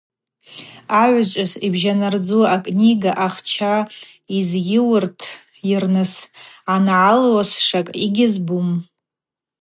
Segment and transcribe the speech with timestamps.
[1.01, 3.73] Агӏвычӏвгӏвыс йбжанардзу акнига ахча
[4.35, 6.13] азйыурытйырныс
[6.73, 8.69] ангӏалуазшва йгьызбум.